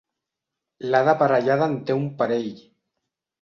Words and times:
L'Ada 0.91 1.15
Parellada 1.19 1.67
en 1.73 1.77
té 1.91 1.99
un 2.01 2.09
parell. 2.23 2.49